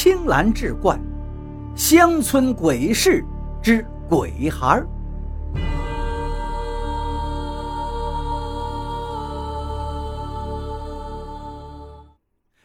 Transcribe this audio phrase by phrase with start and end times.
[0.00, 0.96] 青蓝志怪
[1.74, 3.24] 乡村鬼事
[3.60, 4.86] 之鬼孩儿。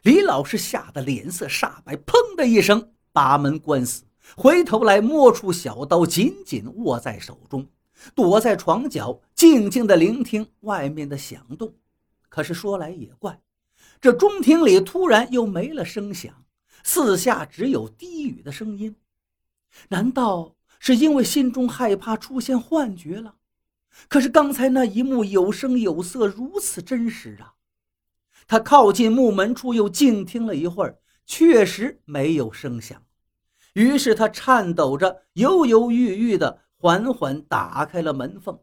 [0.04, 4.04] 李老师吓得脸色煞白，砰的一声把门关死，
[4.38, 7.66] 回头来摸出小刀，紧紧握在手中，
[8.14, 11.74] 躲在床角，静静的聆听外面的响动。
[12.30, 13.40] 可是说来也怪，
[14.00, 16.32] 这中庭里突然又没了声响，
[16.84, 18.96] 四下只有低语的声音。
[19.90, 23.36] 难道是因为心中害怕出现幻觉了？
[24.08, 27.54] 可是刚才那一幕有声有色，如此真实啊！
[28.48, 33.02] 他靠近木门处，又静听了一会儿，确实没有声响。
[33.74, 38.60] 于是他颤抖着，犹犹豫豫地缓缓打开了门缝。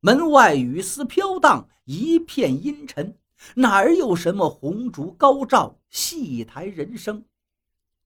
[0.00, 3.16] 门外雨丝飘荡，一片阴沉，
[3.54, 7.24] 哪儿有什么红烛高照、戏台人生？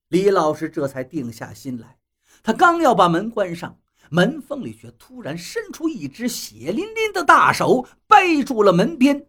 [0.09, 1.98] 李老师这才定下心来。
[2.42, 3.78] 他刚要把门关上，
[4.11, 9.27] 门缝里却突然伸出一只血淋淋的大手，掰住了门边。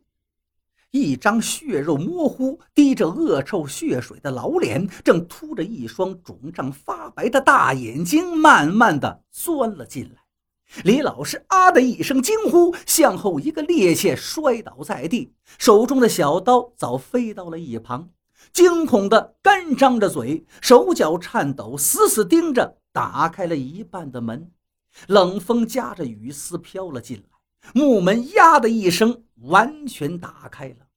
[0.91, 10.21] 一张血肉模糊、滴着恶臭血水的老脸，正凸着一双肿胀发白的大眼睛，慢慢的钻了进来。
[10.83, 18.09] 李老师啊的一声惊呼，向后一个趔趄，摔倒在地，手中的小刀早飞到了一旁，
[18.53, 24.51] 惊恐的干张着嘴，手脚颤抖，死死盯着打开了一半的门。
[25.07, 29.23] 冷风夹着雨丝飘了进来，木门呀的一声。
[29.41, 30.87] 完全打开了，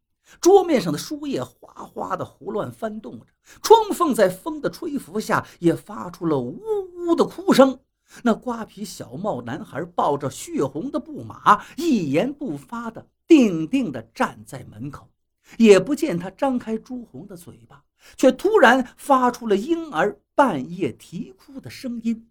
[0.41, 3.27] 桌面上的书页哗哗的胡乱翻动着，
[3.60, 6.58] 窗缝在风的吹拂下也发出了呜
[6.97, 7.78] 呜的哭声。
[8.22, 15.10] 那瓜皮小帽男孩抱着血红的布马，一言不发的定定的站在门口，
[15.58, 17.84] 也不见他张开朱红的嘴巴，
[18.16, 22.30] 却突然发出了婴儿半夜啼哭的声音。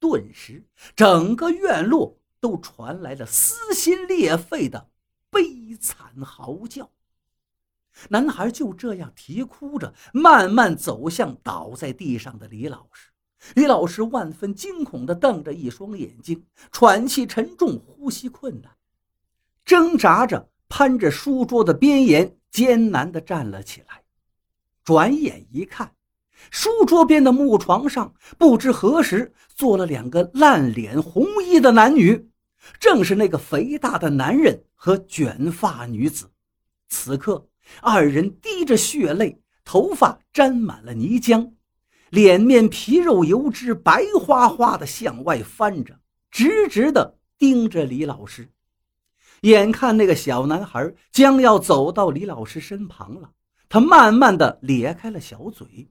[0.00, 4.90] 顿时，整个院落都传来了撕心裂肺的。
[5.30, 6.88] 悲惨嚎叫，
[8.08, 13.10] 男孩就这样啼哭着，慢慢走向倒在地上的李老师。
[13.56, 18.70] 李老师万分惊恐地瞪着一双眼睛，喘气沉重，呼吸困难，
[19.64, 24.04] 挣扎着攀着书桌的边沿，艰难地站了起来。
[24.84, 25.92] 转眼一看，
[26.52, 32.30] 书桌边的木床上，不知何时坐了两个烂脸红衣的男女。
[32.78, 36.30] 正是那个肥大的男人和卷发女子。
[36.88, 37.48] 此刻，
[37.82, 41.54] 二人滴着血泪，头发沾满了泥浆，
[42.10, 45.98] 脸面皮肉油脂白花花的向外翻着，
[46.30, 48.48] 直直的盯着李老师。
[49.44, 53.30] 眼看那个小男孩将要走到李老师身旁了，
[53.68, 55.86] 他慢慢的咧开了小嘴，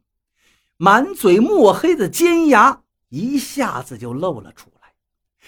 [0.77, 4.89] 满嘴墨黑的尖牙一下子就露了出来。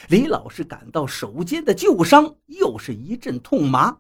[0.08, 3.98] 李老师感到手间的旧伤又是一阵痛麻，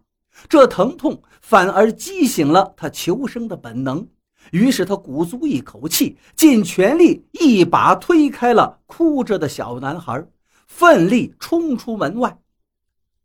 [0.48, 4.08] 这疼痛反而激醒了他求生的本能。
[4.52, 10.24] 于是他鼓足一口气，尽全力一把推开了哭着的小男孩，
[10.68, 12.38] 奋力冲出门外。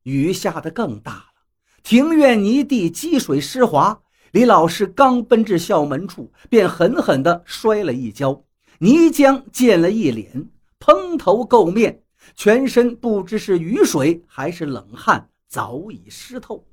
[0.03, 1.43] 雨下得更大了，
[1.83, 4.00] 庭院泥地积水湿滑。
[4.33, 8.44] 李老师刚奔至校门处，便狠狠地摔了一跤，
[8.78, 12.03] 泥浆溅了一脸，蓬头垢面。
[12.37, 16.65] 全身不知是雨水还是冷汗，早已湿透。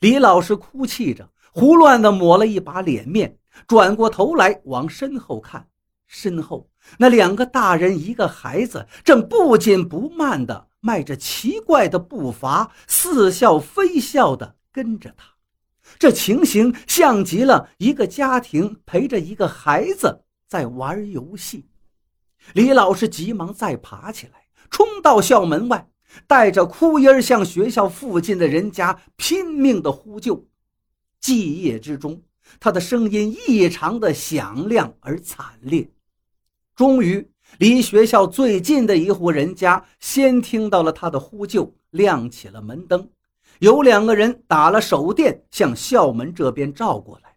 [0.00, 3.38] 李老师哭泣着，胡乱地抹了一把脸面，
[3.68, 5.68] 转过头来往身后看，
[6.08, 15.26] 身后那两个大人，一个孩子，正不紧不慢地迈着奇怪的步伐，似笑非笑地跟着他。
[15.98, 21.66] 这情形像极了一个家庭陪着一个孩子在玩游戏。
[22.52, 25.88] 李老师急忙再爬起来，冲到校门外，
[26.26, 30.46] 带着哭音向学校附近的人家拼命的呼救。
[31.20, 32.22] 寂夜之中，
[32.60, 35.90] 他的声音异常的响亮而惨烈。
[36.74, 43.08] 终于，离学校最近的一户人家先听到了他的呼救，亮起了门灯。
[43.60, 47.36] 有两个人打了手电向校门这边照过来，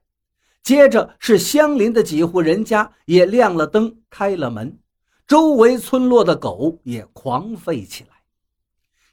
[0.63, 4.79] 接着是相邻的几户人家也亮了灯，开了门。
[5.27, 8.09] 周围村落的狗也狂吠起来，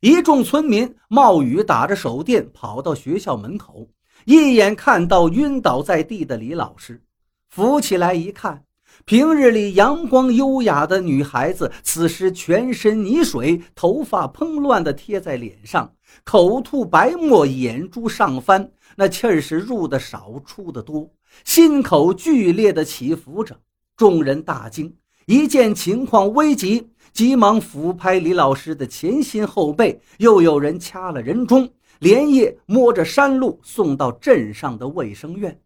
[0.00, 3.88] 一众村民冒雨打着手电跑到学校门口，
[4.24, 7.02] 一眼看到晕倒在地的李老师，
[7.50, 8.64] 扶起来一看，
[9.04, 15.92] 平日里阳光优雅的女孩子，此时全身泥水，头发蓬乱地贴在脸上，
[16.24, 21.12] 口吐白沫，眼珠上翻，那气儿是入的少，出的多，
[21.44, 23.60] 心口剧烈地起伏着。
[23.96, 35.60] 众人大惊，一见情况危急，急忙俯拍李老师的前心后背，又有人掐了人中，连夜摸着山路送到镇上的卫生院。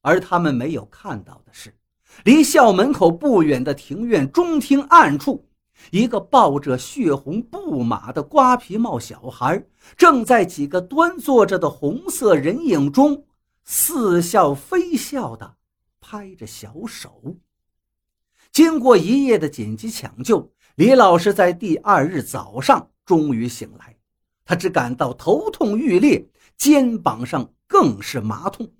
[0.00, 1.72] 而他们没有看到的是，
[2.24, 5.46] 离校门口不远的庭院中庭暗处。
[5.90, 9.64] 一个抱着血红布马的瓜皮帽小孩，
[9.96, 13.24] 正在几个端坐着的红色人影中
[13.64, 15.56] 似笑非笑地
[15.98, 17.36] 拍着小手。
[18.52, 23.96] 经过一夜的紧急抢救，李老师在第二日早上终于醒来。
[24.44, 26.28] 他只感到头痛欲裂，
[26.58, 28.70] 肩膀上更是麻痛。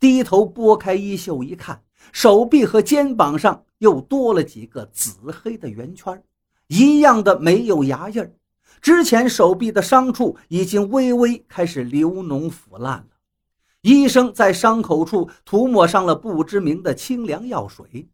[0.00, 6.22] 低头拨开衣袖一看，手臂和肩膀上又多了几个紫黑的圆圈。
[6.68, 8.32] 一样的没有牙印儿，
[8.80, 13.06] 之前手臂的伤处已经微微开始流脓腐烂了。
[13.82, 18.08] 医生在伤口处涂抹上了不知名的清凉药水。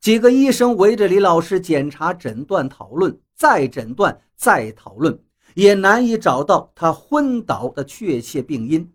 [0.00, 5.16] 几个医生围着李老师检查、诊断、讨论，再诊断、再讨论，
[5.54, 8.92] 也难以找到他昏倒的确切病因，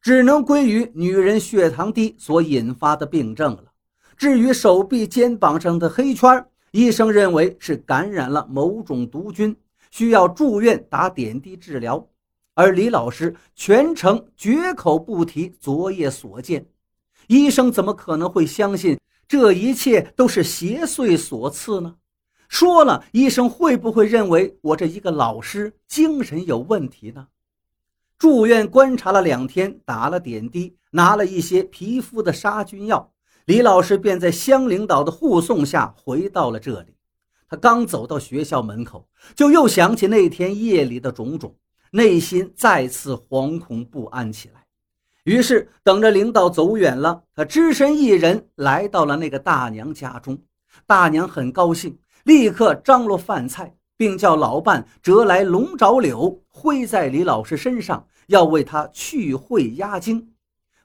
[0.00, 3.64] 只能归于女人血糖低所引发的病症了。
[4.18, 9.56] 至于手臂、肩膀上的黑圈医生认为是感染了某种毒菌，
[9.92, 12.04] 需要住院打点滴治疗。
[12.54, 16.66] 而李老师全程绝口不提昨夜所见，
[17.28, 18.98] 医生怎么可能会相信
[19.28, 21.94] 这一切都是邪祟所赐呢？
[22.48, 27.28] 说了，医生会不会认为我这一个老师精神有问题呢？
[28.18, 33.12] 住院观察了两天，打了点滴，拿了一些皮肤的杀菌药。
[33.48, 36.94] 李老师便在乡领导的护送下回到了这里。
[37.48, 41.56] 他刚走到学校门口，就又想起那天夜里的种种，
[41.92, 44.66] 内心再次惶恐不安起来。
[45.24, 50.38] 于是，等着领导走远了，他只身一人来到了那个大娘家中。
[50.84, 60.34] 大娘很高兴，立刻张罗饭菜，并叫老伴折来龙爪柳，挥在李老师身上，要为他去秽压惊。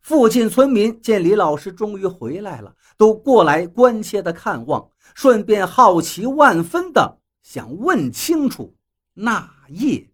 [0.04, 8.76] 附近村民见李老师终于回来了，都过来关切的看望，顺便好奇万分的想问清楚
[9.14, 10.10] 那夜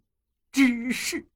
[0.52, 1.29] 之事。